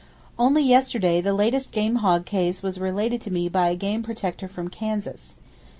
[0.39, 4.47] Only yesterday the latest game hog case was related to me by a game protector
[4.47, 5.35] from Kansas.